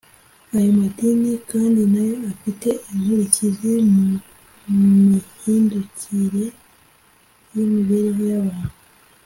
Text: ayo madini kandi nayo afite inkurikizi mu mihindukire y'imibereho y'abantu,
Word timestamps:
ayo 0.55 0.71
madini 0.79 1.31
kandi 1.49 1.81
nayo 1.93 2.15
afite 2.31 2.67
inkurikizi 2.91 3.71
mu 3.91 4.07
mihindukire 5.07 6.45
y'imibereho 7.51 8.21
y'abantu, 8.33 8.75